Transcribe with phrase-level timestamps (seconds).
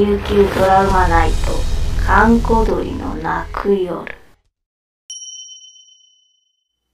[0.00, 1.36] 琉球ドラマナイト
[2.06, 4.02] 閑古鳥の泣く夜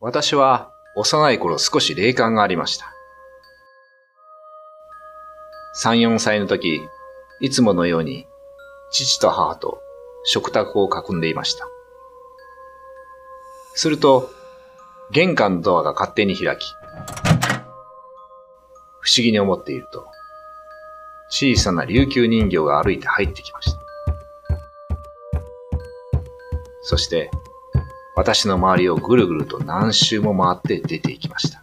[0.01, 2.93] 私は幼い頃少し霊感がありました。
[5.85, 6.81] 3、4歳の時、
[7.41, 8.27] いつものように
[8.91, 9.81] 父と母と
[10.25, 11.69] 食卓を囲んでいました。
[13.75, 14.33] すると、
[15.13, 16.65] 玄関のドアが勝手に開き、
[18.99, 20.16] 不思議に思っていると、
[21.29, 23.81] 小さな琉球人形が歩いて入ってきました。
[26.83, 27.31] そして、
[28.15, 31.61] 私の周りをぐるぐると何周も回って出て行きました。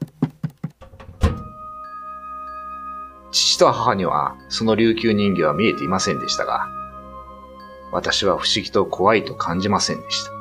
[3.31, 6.67] 父と母にはその琉球人形は見えていませんでしたが、
[7.91, 10.31] 私は不思議と怖いと感じませんでした。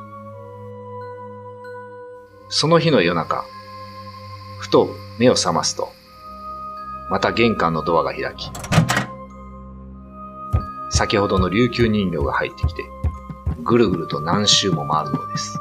[2.49, 3.45] その日の夜中、
[4.59, 5.89] ふと目を覚ますと、
[7.09, 8.51] また玄関のドアが開き、
[11.03, 12.85] 先ほどの琉球人形が入ってきて、
[13.61, 15.59] ぐるぐると何周も回るのです。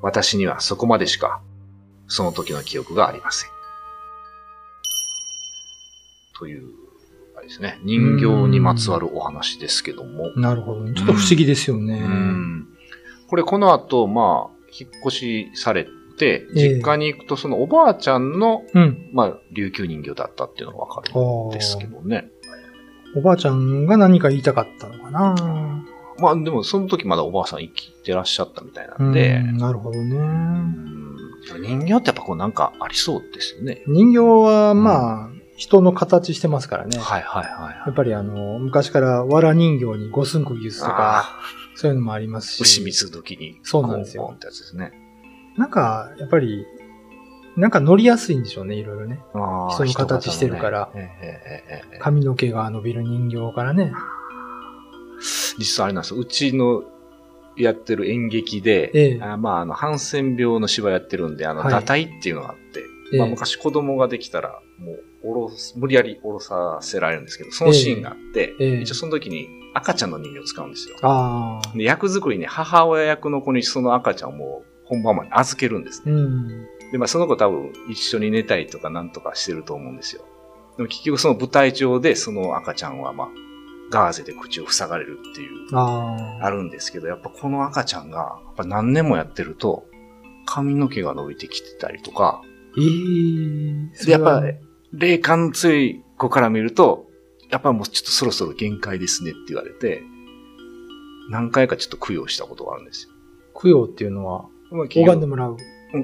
[0.00, 1.42] 私にはそこまでしか、
[2.06, 3.50] その時の記憶がありません。
[6.38, 6.70] という、
[7.36, 10.32] あれですね、人形にまつわるお話ですけども。
[10.36, 10.90] なるほど。
[10.94, 12.00] ちょっと不思議ですよね。
[12.00, 12.66] うん。
[13.28, 15.86] これこの後、まあ、引っ越しされ
[16.54, 19.10] 実家に行くと、そのおばあちゃんの、うん。
[19.12, 22.28] まあ、琉球人形だったっていうのがわかるんですけどね。
[23.16, 25.84] おばあちゃんが何か言いたかったのかな。
[26.18, 30.16] まあ、でもその時まだおばあさん生きてらっしゃったみたいなうんで、なるほどね。
[30.16, 30.98] うん
[31.60, 33.82] 人形ってやっぱこうなんかありそうですよね。
[33.86, 36.98] 人形は、まあ、人の形してますからね。
[36.98, 37.74] はいはいはいはい。
[37.86, 41.40] やっぱりあの、昔から藁人形に五寸釘打つとか、あ
[41.74, 42.60] そういうのもありますし。
[42.60, 43.58] ー牛水時に。
[43.62, 44.92] そうなんですよってやつですね。
[45.58, 46.66] なんか、やっぱり、
[47.56, 49.20] なんか乗りやすいんでしょうね、いろいろね。
[49.32, 50.90] 人の形してるから。
[51.98, 53.92] 髪の毛が伸びる人形からね。
[55.58, 56.20] 実はあれなんですよ。
[56.20, 56.84] うちの
[57.56, 59.20] やってる演劇で、ええ。
[59.20, 61.74] あまあ、あの、ハンセン病の芝居やってるんで、あの、はい。
[61.74, 62.80] 堕胎っていうのがあって、
[63.12, 63.18] ええ。
[63.18, 68.80] まあ、昔子供ができたら、もう、おろす、無理やりおろさせられるんですけど、そのシーンがあって、ええ。
[68.82, 70.96] 一応その時に赤ちゃんの人形を使うんですよ。
[71.74, 76.12] で、役作りに母親役の子にその赤ちゃんをもう本番まで預けるんですね。
[76.12, 76.66] うん。
[76.90, 80.24] で、まあその子多分一緒に寝たりとかなんとかしてると思うんですよ。
[80.76, 83.28] でも結局その舞台上でその赤ちゃんはまあ、
[83.90, 86.46] ガーゼで口を塞がれるっていう、ああ。
[86.46, 89.86] あるんですけど、やっぱこの赤ちゃんが、やっぱ何年もやってると、
[90.46, 92.42] 髪の毛が伸びてきてたりとか、
[92.78, 94.42] ええで、やっぱ、
[94.92, 97.08] 霊感強い子から見ると、
[97.50, 100.02] やっぱもうちょっとそろそろ限界ですねって言われて、
[101.30, 103.12] 何回かちょっと供養したことがあるんですよ。
[103.60, 105.52] 供養っていうのは、まあ拝んでもらう。
[105.52, 105.58] うん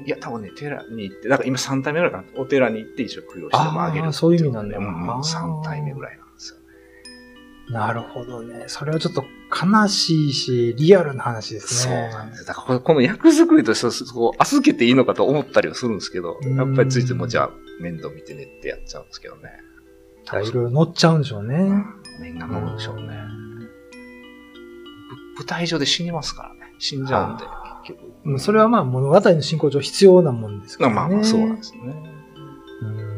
[0.06, 2.24] いや、多分ね、寺に行って、だから今3体目ぐらいかな。
[2.36, 6.64] お寺に行って一応供養してもあげるあーそういう意味なんだうんうん、あー3体目ぐらいなんですよね。
[7.70, 8.64] なるほどね。
[8.68, 9.24] それはちょっと
[9.54, 12.08] 悲しいし、リアルな話ですそうね。
[12.08, 12.46] なんです。
[12.46, 19.50] だからこの役作りとしてそこう預けていいのかと思ったりはするんですけど、うんやっぱりついてもじゃあ面倒見てねってやっちゃうんですけどね。
[20.32, 21.84] いろいろ乗っちゃうんでしょうね。
[22.20, 23.02] 念が乗るんでしょうね。
[23.04, 23.08] ぶ
[25.38, 26.60] 舞台上で死にますからね。
[26.78, 27.44] 死んじゃうんで、
[28.38, 30.96] それはまあ物語の進行上必要なもんですからね。
[30.96, 31.94] まあまあ、そうなんですよね。
[32.82, 33.14] うん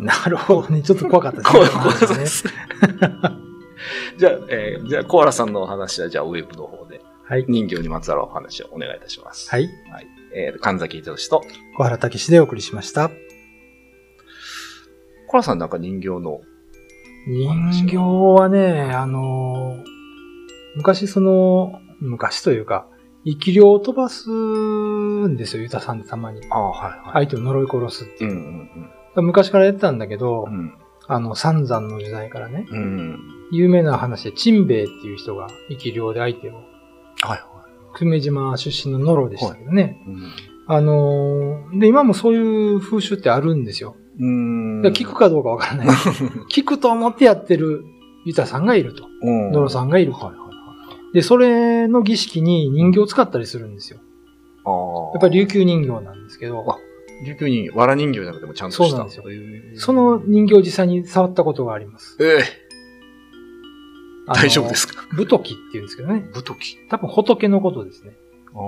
[0.00, 0.82] なるほどね。
[0.82, 2.52] ちょっと怖かったですね。
[4.18, 7.44] じゃあ、えーじゃあ、コアラさんのお話は、じゃあ、ウェブの方で、はい。
[7.48, 9.48] 人形にまつわるお話をお願いいたします。
[9.50, 9.68] はい。
[9.90, 10.06] はい。
[10.34, 11.42] えー、神崎秀と、
[11.76, 13.10] 小原武史でお送りしました。
[15.28, 16.40] コアラさんなんか人形の、
[17.26, 19.84] 人形はね、あのー
[20.76, 22.88] 昔その、昔というか、
[23.24, 26.40] 生き量を飛ばすんですよ、ユタさんってたまに。
[26.50, 28.36] ああ、はいは相手を呪い殺すってうんいう
[29.16, 29.22] う。
[29.22, 30.74] ん昔からやってたんだけど、うん。
[31.06, 32.78] あの、三山の時代からね、うん。
[32.78, 33.18] うん。
[33.52, 36.62] 有名な話で、チンベイっていう人が生き量で相手を、はい
[37.30, 37.38] は
[37.96, 40.02] 久米島出身のノロでしたけどね。
[40.06, 40.10] い。
[40.10, 40.22] うん
[40.66, 43.96] あのーで、今もそういう風習ってあるんですよ。
[44.18, 44.80] うーん。
[44.94, 45.88] 聞くかどうかわからない。
[46.50, 47.84] 聞くと思ってやってる
[48.24, 49.04] ユタさんがいると。
[49.22, 49.52] うん。
[49.52, 50.43] ノロさんがいるはい。
[51.14, 54.00] で、それの儀式に人形を使ったりするんですよ。
[54.64, 55.12] ああ。
[55.14, 56.76] やっぱり琉球人形なんですけどあ、
[57.24, 58.84] 琉球人形、藁人形じゃなくてもちゃんとした。
[58.88, 59.24] そうなんですよ
[59.80, 62.16] その人形を実際に触ったことがあります。
[62.20, 62.64] ええ
[64.26, 65.06] あの大丈夫ですか？
[65.14, 66.26] 武時って言うんですけどね。
[66.32, 66.78] 武時。
[66.88, 68.16] 多分仏のことですね。
[68.54, 68.58] あ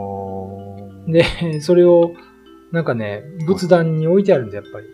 [1.08, 1.10] あ。
[1.10, 2.12] で、それを、
[2.72, 4.86] なんかね、仏壇に置いてあるんです、やっぱり。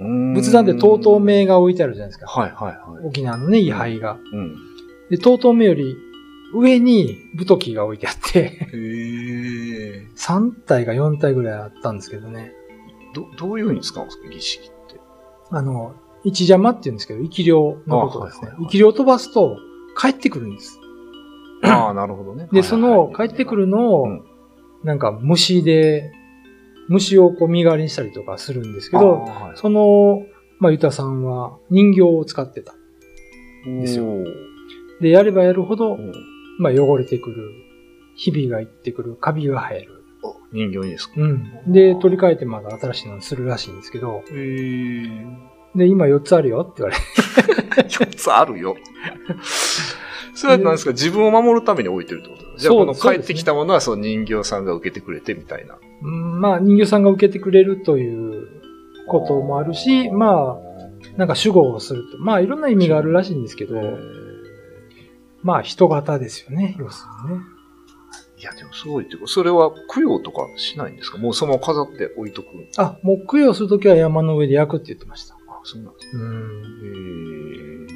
[0.00, 2.26] うーん仏壇でとうとう名が置いてあるじゃないですか。
[2.26, 3.06] はいはいはい。
[3.06, 4.18] 沖縄のね、位牌が。
[4.32, 4.56] うん。
[5.08, 5.96] で、とうとう名より
[6.54, 10.06] 上に武時が置いてあって、へえ。
[10.16, 12.52] 3体か4体ぐらいあったんですけどね。
[13.14, 14.28] ど、どういうふうに使うんですか？
[14.28, 15.00] 儀式って。
[15.50, 15.94] あの、
[16.24, 19.56] 一邪魔って言うんですけど、生き量のことですね生き量を飛ばすと
[20.00, 20.78] 帰ってくるんです。
[21.62, 22.48] ああ、なるほどね。
[22.52, 24.24] で、その帰ってくるのをうん、
[24.84, 26.12] なんか虫で、
[26.88, 30.22] 虫をこう身代わりにしたりとかするんですけど、はいその、
[30.60, 32.74] まあ、ゆたさんは人形を使ってた。
[33.66, 34.04] ですよ
[35.00, 36.12] で、やればやるほどう、ん
[36.58, 37.50] まあ、汚れてくる。
[38.14, 39.14] ひびがいってくる。
[39.16, 40.02] カビが生える。
[40.22, 41.14] お人形にですか？
[41.18, 41.50] うん。
[41.72, 45.26] で、取り替えてまだ新しいのにするらしいんですけど、へえ。
[45.74, 47.88] で、今4つあるよって言われて。
[47.94, 48.74] 4つあるよ。
[50.34, 50.92] それは何ですか？
[50.92, 52.58] 自分を守るために置いてるってこと？
[52.58, 55.76] じゃあ、この帰ってきたものはその人形さんが受けてくれてみたいな。
[56.02, 58.48] うんまあ、人形さんが受けてくれるという
[59.08, 62.18] こともあるし、まあ、なんか守護をすると。
[62.18, 64.25] まあ、いろんな意味があるらしいんですけど、えー
[65.46, 67.44] まあ、人型ですよね、要するにね。
[68.38, 71.18] いや、でもすごいっていうか、それは供養とかしないんですか？
[71.18, 72.48] もうそのまま飾って置いとく。
[72.76, 75.34] あ、もう供養するときは山の上で焼くって言ってました。
[75.34, 77.86] あ、そうなんですうん。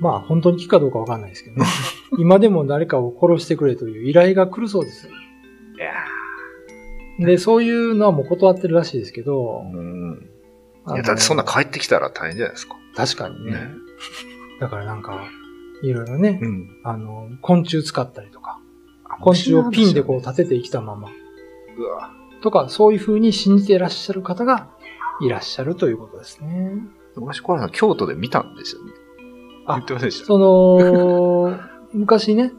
[0.00, 1.64] まあ、本当に聞くかどうかわかんないですけどね。
[2.18, 5.08] 今でも誰かを殺してくれという依頼が来るそうです。
[5.08, 5.82] え。
[7.18, 10.30] いやで、そういうのはもう断ってるらしいですけど、ーうん。
[10.88, 12.76] いや、だってそんな帰ってきたら大変じゃないですか。
[12.94, 13.52] 確かにね。
[13.52, 13.58] ね。
[14.60, 15.24] だからなんか、
[15.82, 16.68] いろいろね、うん。
[16.84, 18.58] あの、昆虫使ったりとか、
[19.04, 21.08] あ昆虫をピンでこう立てて生きたまま、
[21.78, 22.10] うわ。
[22.42, 24.68] とか、そういう風に信じていらっしゃる方が
[25.20, 26.72] いらっしゃるということですね。
[27.16, 28.92] 昔、小原さん、京都で見たんですよね。
[29.66, 30.26] あ言ってませんでした？
[30.26, 31.58] その、
[31.92, 32.52] 昔ね、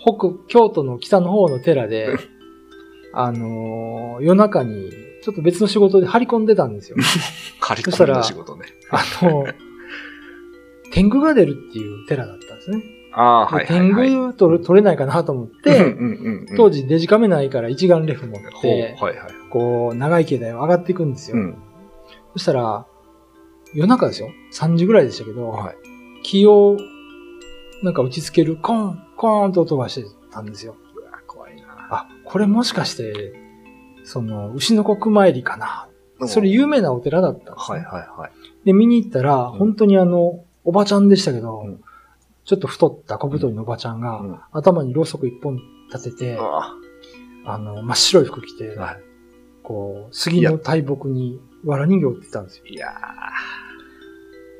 [0.00, 2.16] 北、京都の北の方の寺で、
[3.14, 4.90] あのー夜中に、
[5.22, 6.96] ちょっと別の仕事で張り込んでたんですよ。
[7.60, 8.64] カリコレの仕事ね。
[8.90, 9.44] あの、
[10.92, 12.82] 天狗が出るっていう寺だったんですね。
[13.14, 14.08] ああー、はいではい、はい。
[14.08, 19.32] 天狗取れ取れないかなと思っうんて、うんうんうん、当時デジカメないから一眼レフ持って、はいはい。
[19.50, 21.36] こう、長い境内を上がっていくんですよ。
[21.36, 21.58] うん。
[22.34, 22.86] そしたら、
[23.74, 24.30] 夜中ですよ。
[24.54, 25.76] 3時ぐらいでしたけど、はい。
[26.22, 26.76] 木を、
[27.82, 30.76] なんか打ちつける、コーン、コーンと音がしてたんですよ。
[30.96, 31.64] うわ怖いな。
[31.90, 33.34] あ、これもしかして、
[34.04, 35.88] その、牛の国参りかな。
[36.26, 37.78] それ有名なお寺だったんです、ね。
[37.78, 38.30] はいはいはい。
[38.64, 41.80] で、見に行ったら、ん本当にあの、おばちゃんでしたけど、うん
[42.44, 45.60] ちょっと太った小太りのおばちゃんが、うん頭にろうそく一本
[45.92, 46.74] 立てて、あ
[47.44, 48.96] あの、真っ白い服着て、あは
[49.62, 52.64] こう、杉の大木に藁人形を売ってたんですよ。
[52.66, 52.74] い。
[52.74, 52.92] いや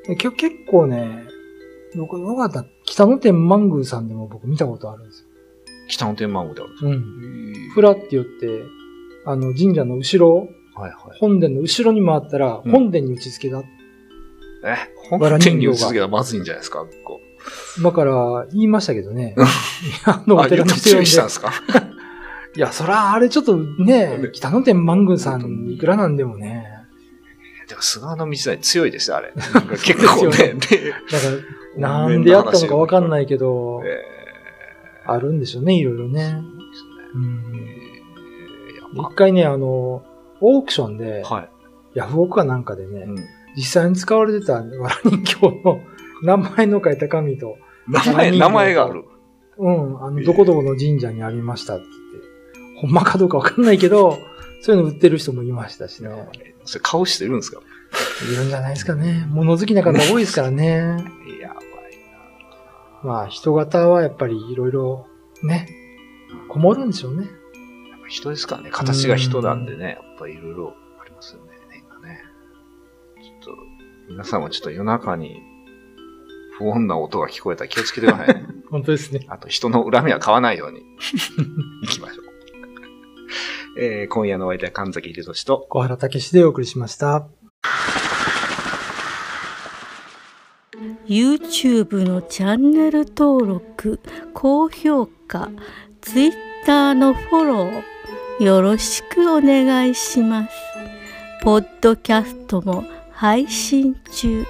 [0.09, 0.33] 結
[0.71, 1.27] 構ね、
[1.97, 2.65] 僕、よかった。
[2.85, 5.29] 北野天満宮さんでも僕見たことあるんですよ。
[5.87, 7.69] ー、北の天満宮であるんですうん。
[7.69, 8.63] かふらって寄って、
[9.27, 11.19] あの、神社の後ろ、はいはい。
[11.19, 13.63] 本殿の後ろに回ったら、うん本殿に打ち付けた。
[14.65, 14.77] え、
[15.11, 17.21] 本店に続けたらまずいんじゃないですかこ
[17.83, 19.35] だから、言いましたけどね。
[20.05, 20.99] あの、お寺の人呼んで。
[20.99, 21.53] 注意したんですか？
[22.55, 26.67] いや、そら、あれちょっとねね、北野天満宮さんいくらなんでもね。
[27.69, 29.33] でも、菅の道代強いですよ、あれ。
[29.83, 30.31] 結構ね。
[30.31, 30.59] でだか
[31.79, 34.05] ら、なんでやったのかわかんないけど、え
[35.07, 36.37] あるんでしょうね、いろいろー、ね。
[38.95, 40.05] 一回ね、あの、
[40.41, 41.49] オークションで、はい。
[41.95, 43.17] ヤフオクかなんかでね、うん
[43.57, 45.81] 実際に使われてたわら人形の
[46.23, 47.59] 名前の書いた紙と、
[47.89, 49.05] 名前、名前がある。
[49.59, 51.85] うん、あの、どこどこの神社にありましたって
[52.63, 54.19] 言って、ほんまかどうかわかんないけど、
[54.63, 56.11] そういうの売ってる人もいましたしね。
[56.65, 57.61] それ買う人いるんですか？
[58.33, 59.27] いるんじゃないですかね。
[59.29, 60.77] 物好きな方多いですからね。
[61.41, 61.59] やばい
[63.03, 65.07] まあ、人型はやっぱりいろいろ
[65.43, 65.69] ね、
[66.49, 67.25] こもるんでしょうね。
[67.25, 67.25] な。
[67.25, 68.71] やっぱ人ですからね。
[68.71, 70.75] 形が人なんでね、やっぱりいろいろ
[74.09, 75.43] 皆さんもちょっと夜中に
[76.59, 78.47] 不穏な音が聞こえたら気をつけてくださいね。
[78.71, 79.27] 本当ですね。
[79.29, 80.81] あと人の恨みは買わないように
[81.83, 82.25] 行きましょう。
[83.79, 87.27] えー、今夜のお相手は神崎秀俊と、小原武史でお送りしました。
[91.07, 94.01] YouTube のチャンネル登録
[94.35, 95.51] 高評価
[96.01, 100.51] Twitter のフォローよろしくお願いします
[101.43, 102.85] ポッドキャストも
[103.23, 104.45] 配信中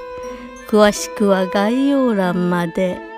[0.66, 3.11] 詳しくは概要欄まで。